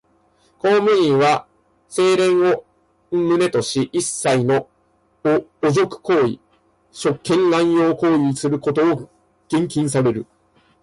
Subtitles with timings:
[0.57, 1.45] 公務員は
[1.95, 2.65] 廉潔を
[3.11, 4.67] 旨とし、一切の
[5.23, 6.39] 汚辱行為、
[6.91, 9.09] 職権濫用行為をすることを
[9.47, 10.25] 厳禁される。